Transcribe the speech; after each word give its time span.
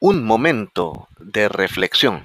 Un 0.00 0.24
momento 0.24 1.08
de 1.18 1.48
reflexión. 1.48 2.20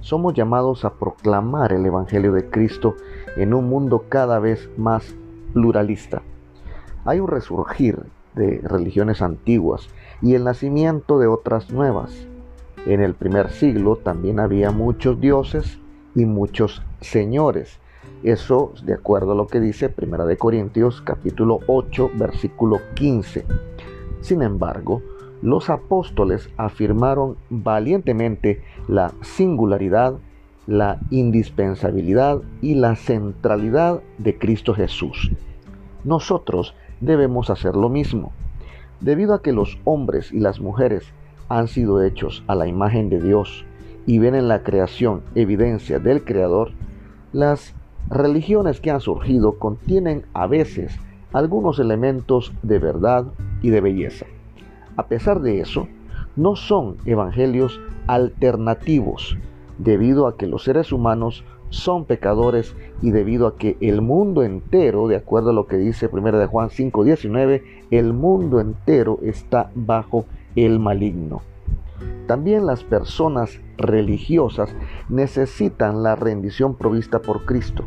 Somos 0.00 0.34
llamados 0.34 0.84
a 0.84 0.94
proclamar 0.94 1.72
el 1.72 1.86
Evangelio 1.86 2.32
de 2.32 2.50
Cristo 2.50 2.96
en 3.36 3.54
un 3.54 3.68
mundo 3.68 4.06
cada 4.08 4.40
vez 4.40 4.68
más 4.76 5.14
pluralista. 5.52 6.22
Hay 7.04 7.20
un 7.20 7.28
resurgir 7.28 8.00
de 8.34 8.60
religiones 8.64 9.22
antiguas 9.22 9.88
y 10.22 10.34
el 10.34 10.42
nacimiento 10.42 11.20
de 11.20 11.28
otras 11.28 11.70
nuevas. 11.70 12.26
En 12.84 13.00
el 13.00 13.14
primer 13.14 13.52
siglo 13.52 13.94
también 13.94 14.40
había 14.40 14.72
muchos 14.72 15.20
dioses 15.20 15.78
y 16.16 16.24
muchos 16.24 16.82
señores 17.00 17.78
eso 18.22 18.72
de 18.84 18.94
acuerdo 18.94 19.32
a 19.32 19.34
lo 19.34 19.46
que 19.46 19.60
dice 19.60 19.88
Primera 19.88 20.24
de 20.24 20.36
Corintios 20.36 21.00
capítulo 21.02 21.60
8 21.66 22.10
versículo 22.14 22.80
15. 22.94 23.44
Sin 24.20 24.42
embargo, 24.42 25.02
los 25.40 25.70
apóstoles 25.70 26.50
afirmaron 26.56 27.36
valientemente 27.48 28.62
la 28.88 29.12
singularidad, 29.20 30.14
la 30.66 30.98
indispensabilidad 31.10 32.42
y 32.60 32.74
la 32.74 32.96
centralidad 32.96 34.02
de 34.18 34.36
Cristo 34.36 34.74
Jesús. 34.74 35.30
Nosotros 36.02 36.74
debemos 37.00 37.50
hacer 37.50 37.76
lo 37.76 37.88
mismo. 37.88 38.32
Debido 39.00 39.34
a 39.34 39.42
que 39.42 39.52
los 39.52 39.78
hombres 39.84 40.32
y 40.32 40.40
las 40.40 40.60
mujeres 40.60 41.12
han 41.48 41.68
sido 41.68 42.02
hechos 42.02 42.42
a 42.48 42.56
la 42.56 42.66
imagen 42.66 43.08
de 43.08 43.20
Dios 43.20 43.64
y 44.06 44.18
ven 44.18 44.34
en 44.34 44.48
la 44.48 44.64
creación 44.64 45.22
evidencia 45.36 46.00
del 46.00 46.24
Creador, 46.24 46.72
las 47.32 47.74
religiones 48.10 48.80
que 48.80 48.90
han 48.90 49.00
surgido 49.00 49.58
contienen 49.58 50.24
a 50.32 50.46
veces 50.46 50.98
algunos 51.32 51.78
elementos 51.78 52.52
de 52.62 52.78
verdad 52.78 53.26
y 53.60 53.70
de 53.70 53.80
belleza. 53.80 54.26
A 54.96 55.06
pesar 55.06 55.40
de 55.40 55.60
eso, 55.60 55.88
no 56.36 56.56
son 56.56 56.96
evangelios 57.04 57.80
alternativos, 58.06 59.36
debido 59.78 60.26
a 60.26 60.36
que 60.36 60.46
los 60.46 60.64
seres 60.64 60.92
humanos 60.92 61.44
son 61.68 62.06
pecadores 62.06 62.74
y 63.02 63.10
debido 63.10 63.46
a 63.46 63.56
que 63.56 63.76
el 63.80 64.00
mundo 64.00 64.42
entero, 64.42 65.06
de 65.06 65.16
acuerdo 65.16 65.50
a 65.50 65.52
lo 65.52 65.66
que 65.66 65.76
dice 65.76 66.08
1 66.10 66.38
de 66.38 66.46
Juan 66.46 66.70
5:19, 66.70 67.62
el 67.90 68.14
mundo 68.14 68.60
entero 68.60 69.18
está 69.22 69.70
bajo 69.74 70.24
el 70.56 70.78
maligno. 70.78 71.42
También 72.26 72.66
las 72.66 72.84
personas 72.84 73.60
religiosas 73.76 74.74
necesitan 75.08 76.02
la 76.02 76.16
rendición 76.16 76.74
provista 76.74 77.20
por 77.20 77.44
Cristo. 77.44 77.84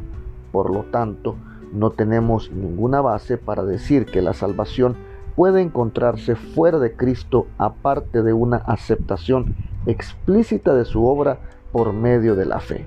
Por 0.52 0.70
lo 0.70 0.84
tanto, 0.84 1.36
no 1.74 1.92
tenemos 1.92 2.52
ninguna 2.52 3.02
base 3.02 3.38
para 3.38 3.64
decir 3.64 4.06
que 4.06 4.22
la 4.22 4.34
salvación 4.34 4.96
puede 5.36 5.62
encontrarse 5.62 6.36
fuera 6.36 6.80
de 6.80 6.96
Cristo 6.96 7.48
aparte 7.58 8.22
de 8.22 8.34
una 8.34 8.58
aceptación 8.58 9.56
explícita 9.86 10.74
de 10.74 10.86
su 10.86 11.06
obra 11.06 11.40
por 11.72 11.94
medio 11.94 12.36
de 12.36 12.46
la 12.46 12.60
fe. 12.60 12.86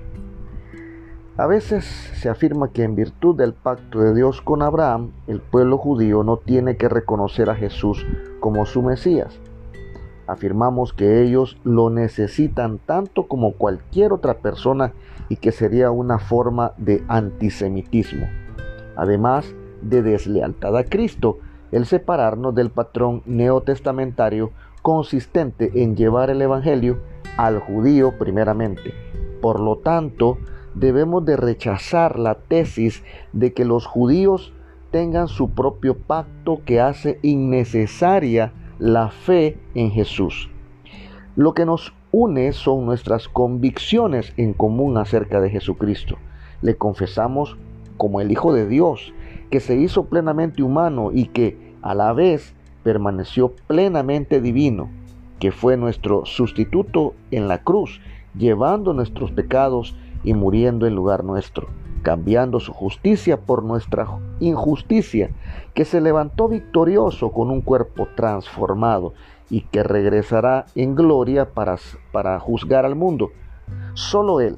A 1.37 1.47
veces 1.47 1.83
se 1.83 2.29
afirma 2.29 2.69
que 2.69 2.83
en 2.83 2.95
virtud 2.95 3.35
del 3.35 3.53
pacto 3.53 3.99
de 3.99 4.13
Dios 4.13 4.41
con 4.41 4.61
Abraham, 4.61 5.11
el 5.27 5.41
pueblo 5.41 5.77
judío 5.77 6.23
no 6.23 6.37
tiene 6.37 6.77
que 6.77 6.87
reconocer 6.87 7.49
a 7.49 7.55
Jesús 7.55 8.05
como 8.39 8.65
su 8.65 8.81
Mesías. 8.81 9.37
Afirmamos 10.27 10.93
que 10.93 11.21
ellos 11.21 11.57
lo 11.63 11.89
necesitan 11.89 12.79
tanto 12.79 13.27
como 13.27 13.53
cualquier 13.53 14.11
otra 14.11 14.39
persona 14.39 14.93
y 15.29 15.37
que 15.37 15.51
sería 15.51 15.91
una 15.91 16.19
forma 16.19 16.73
de 16.77 17.03
antisemitismo. 17.07 18.27
Además 18.95 19.53
de 19.81 20.01
deslealtad 20.01 20.75
a 20.77 20.83
Cristo, 20.83 21.37
el 21.71 21.85
separarnos 21.85 22.55
del 22.55 22.69
patrón 22.69 23.21
neotestamentario 23.25 24.51
consistente 24.81 25.83
en 25.83 25.95
llevar 25.95 26.29
el 26.29 26.41
Evangelio 26.41 26.99
al 27.37 27.59
judío 27.59 28.17
primeramente. 28.17 28.93
Por 29.41 29.59
lo 29.59 29.77
tanto, 29.77 30.37
debemos 30.73 31.25
de 31.25 31.37
rechazar 31.37 32.17
la 32.17 32.35
tesis 32.35 33.03
de 33.33 33.53
que 33.53 33.65
los 33.65 33.85
judíos 33.85 34.53
tengan 34.91 35.27
su 35.27 35.49
propio 35.49 35.97
pacto 35.97 36.61
que 36.65 36.79
hace 36.79 37.19
innecesaria 37.21 38.53
la 38.79 39.09
fe 39.09 39.57
en 39.73 39.91
Jesús. 39.91 40.49
Lo 41.35 41.53
que 41.53 41.65
nos 41.65 41.93
une 42.11 42.53
son 42.53 42.85
nuestras 42.85 43.27
convicciones 43.27 44.33
en 44.37 44.53
común 44.53 44.97
acerca 44.97 45.41
de 45.41 45.49
Jesucristo. 45.49 46.17
Le 46.61 46.77
confesamos 46.77 47.57
como 47.97 48.21
el 48.21 48.31
Hijo 48.31 48.53
de 48.53 48.67
Dios, 48.67 49.13
que 49.49 49.59
se 49.59 49.75
hizo 49.75 50.05
plenamente 50.05 50.63
humano 50.63 51.11
y 51.13 51.25
que 51.25 51.73
a 51.81 51.93
la 51.93 52.13
vez 52.13 52.53
permaneció 52.83 53.53
plenamente 53.67 54.41
divino, 54.41 54.89
que 55.39 55.51
fue 55.51 55.77
nuestro 55.77 56.25
sustituto 56.25 57.13
en 57.31 57.47
la 57.47 57.59
cruz, 57.63 57.99
llevando 58.37 58.93
nuestros 58.93 59.31
pecados 59.31 59.97
y 60.25 60.33
muriendo 60.33 60.85
en 60.85 60.95
lugar 60.95 61.23
nuestro 61.23 61.69
cambiando 62.05 62.59
su 62.59 62.71
justicia 62.71 63.41
por 63.41 63.63
nuestra 63.63 64.07
injusticia, 64.39 65.31
que 65.73 65.85
se 65.85 66.01
levantó 66.01 66.47
victorioso 66.47 67.31
con 67.31 67.49
un 67.49 67.61
cuerpo 67.61 68.07
transformado 68.15 69.15
y 69.49 69.61
que 69.61 69.81
regresará 69.81 70.67
en 70.75 70.93
gloria 70.93 71.49
para, 71.49 71.77
para 72.11 72.39
juzgar 72.39 72.85
al 72.85 72.93
mundo. 72.93 73.31
Solo 73.95 74.39
Él, 74.39 74.57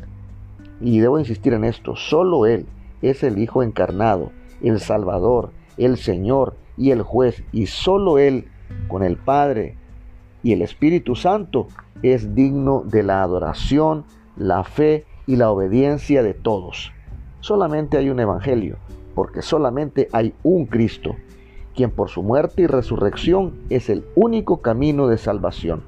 y 0.82 1.00
debo 1.00 1.20
insistir 1.20 1.54
en 1.54 1.64
esto, 1.64 1.96
solo 1.96 2.46
Él 2.46 2.66
es 3.02 3.24
el 3.24 3.38
Hijo 3.38 3.64
encarnado, 3.64 4.32
el 4.62 4.82
Salvador, 4.82 5.52
el 5.78 5.96
Señor 5.96 6.56
y 6.76 6.92
el 6.92 7.02
juez, 7.02 7.46
y 7.54 7.68
solo 7.68 8.18
Él, 8.18 8.50
con 8.90 9.04
el 9.04 9.16
Padre 9.16 9.78
y 10.44 10.52
el 10.52 10.62
Espíritu 10.62 11.16
Santo, 11.16 11.70
es 12.04 12.36
digno 12.36 12.84
de 12.86 13.04
la 13.04 13.24
adoración, 13.24 14.04
la 14.36 14.66
fe 14.66 15.06
y 15.28 15.36
la 15.36 15.52
obediencia 15.52 16.24
de 16.24 16.34
todos 16.34 16.92
solamente 17.42 17.98
hay 17.98 18.10
un 18.10 18.20
Evangelio, 18.20 18.78
porque 19.14 19.42
solamente 19.42 20.10
hay 20.12 20.34
un 20.44 20.66
Cristo, 20.66 21.16
quien 21.76 21.92
por 21.92 22.10
su 22.10 22.24
muerte 22.24 22.64
y 22.64 22.68
resurrección 22.68 23.54
es 23.70 23.90
el 23.90 24.04
único 24.16 24.62
camino 24.62 25.08
de 25.08 25.18
salvación. 25.18 25.84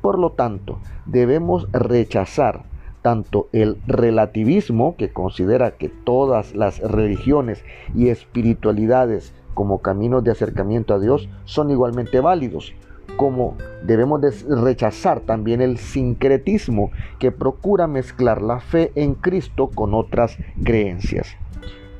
Por 0.00 0.18
lo 0.18 0.32
tanto, 0.32 0.78
debemos 1.06 1.66
rechazar 1.72 2.64
tanto 3.02 3.48
el 3.52 3.78
relativismo, 3.86 4.94
que 4.96 5.12
considera 5.12 5.72
que 5.72 5.88
todas 5.88 6.54
las 6.54 6.78
religiones 6.78 7.64
y 7.96 8.08
espiritualidades 8.08 9.34
como 9.54 9.78
caminos 9.78 10.22
de 10.22 10.30
acercamiento 10.30 10.94
a 10.94 11.00
Dios 11.00 11.28
son 11.44 11.70
igualmente 11.70 12.20
válidos, 12.20 12.74
como 13.16 13.56
debemos 13.84 14.20
rechazar 14.48 15.20
también 15.20 15.60
el 15.60 15.78
sincretismo 15.78 16.90
que 17.18 17.32
procura 17.32 17.86
mezclar 17.86 18.42
la 18.42 18.60
fe 18.60 18.92
en 18.94 19.14
Cristo 19.14 19.70
con 19.74 19.94
otras 19.94 20.36
creencias. 20.64 21.36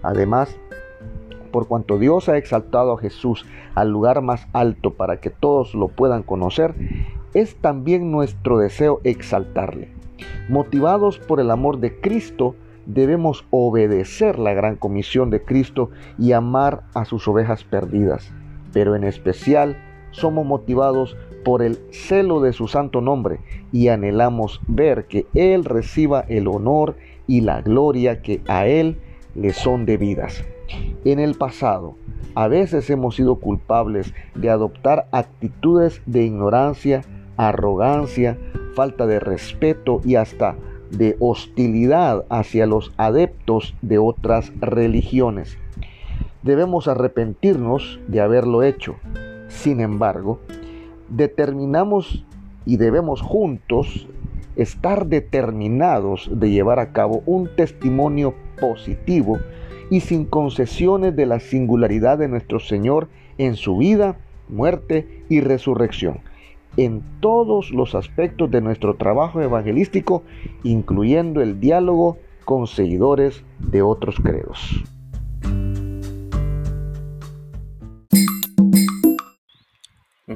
Además, 0.03 0.57
por 1.53 1.69
cuanto 1.69 1.99
Dios 1.99 2.29
ha 2.29 2.39
exaltado 2.39 2.93
a 2.93 2.99
Jesús 2.99 3.47
al 3.75 3.91
lugar 3.91 4.23
más 4.23 4.49
alto 4.53 4.95
para 4.95 5.19
que 5.19 5.31
todos 5.31 5.75
lo 5.75 5.89
puedan 5.89 6.23
conocer, 6.23 6.75
es 7.35 7.57
también 7.57 8.11
nuestro 8.11 8.59
deseo 8.59 9.01
exaltarle. 9.05 9.89
Motivados 10.49 11.19
por 11.19 11.41
el 11.41 11.51
amor 11.51 11.79
de 11.79 12.01
Cristo, 12.01 12.57
debemos 12.87 13.45
obedecer 13.51 14.39
la 14.39 14.55
gran 14.55 14.77
comisión 14.77 15.31
de 15.31 15.43
Cristo 15.43 15.91
y 16.19 16.33
amar 16.33 16.83
a 16.95 17.05
sus 17.05 17.29
ovejas 17.29 17.65
perdidas, 17.65 18.33
pero 18.73 18.97
en 18.97 19.05
especial 19.05 19.77
somos 20.13 20.47
motivados 20.47 21.17
por 21.45 21.63
el 21.63 21.79
celo 21.91 22.41
de 22.41 22.53
su 22.53 22.69
santo 22.69 23.01
nombre 23.01 23.41
y 23.73 23.89
anhelamos 23.89 24.61
ver 24.69 25.07
que 25.07 25.27
Él 25.35 25.65
reciba 25.65 26.21
el 26.29 26.47
honor 26.47 26.97
y 27.27 27.41
la 27.41 27.63
gloria 27.63 28.23
que 28.23 28.41
a 28.47 28.67
Él 28.67 28.99
le 29.35 29.53
son 29.53 29.87
debidas. 29.87 30.45
En 31.05 31.19
el 31.19 31.35
pasado, 31.35 31.97
a 32.35 32.49
veces 32.49 32.89
hemos 32.91 33.17
sido 33.17 33.37
culpables 33.37 34.15
de 34.35 34.51
adoptar 34.51 35.09
actitudes 35.13 36.01
de 36.07 36.23
ignorancia, 36.25 37.03
arrogancia, 37.37 38.39
falta 38.75 39.07
de 39.07 39.21
respeto 39.21 40.01
y 40.05 40.15
hasta 40.15 40.57
de 40.91 41.17
hostilidad 41.21 42.25
hacia 42.29 42.67
los 42.67 42.93
adeptos 42.97 43.75
de 43.83 43.99
otras 43.99 44.53
religiones. 44.61 45.59
Debemos 46.43 46.89
arrepentirnos 46.89 48.01
de 48.09 48.21
haberlo 48.21 48.63
hecho 48.63 48.97
sin 49.53 49.81
embargo, 49.81 50.41
determinamos 51.09 52.25
y 52.65 52.77
debemos 52.77 53.21
juntos 53.21 54.09
estar 54.57 55.07
determinados 55.07 56.31
de 56.33 56.51
llevar 56.51 56.79
a 56.79 56.93
cabo 56.93 57.23
un 57.27 57.49
testimonio 57.55 58.35
positivo 58.61 59.39
y 59.91 60.01
sin 60.01 60.25
concesiones 60.25 61.15
de 61.17 61.27
la 61.27 61.41
singularidad 61.41 62.19
de 62.19 62.29
nuestro 62.29 62.61
Señor 62.61 63.09
en 63.39 63.57
su 63.57 63.77
vida, 63.77 64.17
muerte 64.49 65.25
y 65.29 65.41
resurrección, 65.41 66.21
en 66.77 67.03
todos 67.21 67.71
los 67.71 67.95
aspectos 67.95 68.51
de 68.51 68.61
nuestro 68.61 68.97
trabajo 68.97 69.41
evangelístico, 69.41 70.23
incluyendo 70.63 71.41
el 71.43 71.61
diálogo 71.61 72.19
con 72.45 72.67
seguidores 72.67 73.45
de 73.59 73.83
otros 73.83 74.17
credos. 74.17 74.83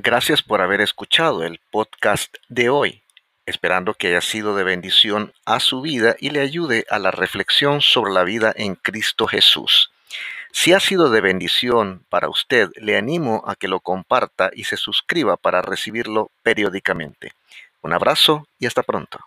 Gracias 0.06 0.40
por 0.40 0.60
haber 0.60 0.80
escuchado 0.82 1.42
el 1.42 1.58
podcast 1.72 2.36
de 2.48 2.68
hoy, 2.68 3.02
esperando 3.44 3.92
que 3.92 4.06
haya 4.06 4.20
sido 4.20 4.54
de 4.54 4.62
bendición 4.62 5.32
a 5.44 5.58
su 5.58 5.80
vida 5.80 6.14
y 6.20 6.30
le 6.30 6.42
ayude 6.42 6.86
a 6.90 7.00
la 7.00 7.10
reflexión 7.10 7.80
sobre 7.80 8.12
la 8.12 8.22
vida 8.22 8.52
en 8.54 8.76
Cristo 8.76 9.26
Jesús. 9.26 9.90
Si 10.52 10.72
ha 10.72 10.78
sido 10.78 11.10
de 11.10 11.20
bendición 11.20 12.04
para 12.08 12.28
usted, 12.28 12.68
le 12.76 12.96
animo 12.96 13.42
a 13.48 13.56
que 13.56 13.66
lo 13.66 13.80
comparta 13.80 14.52
y 14.54 14.62
se 14.62 14.76
suscriba 14.76 15.36
para 15.36 15.60
recibirlo 15.60 16.30
periódicamente. 16.44 17.32
Un 17.82 17.92
abrazo 17.92 18.46
y 18.60 18.66
hasta 18.66 18.84
pronto. 18.84 19.18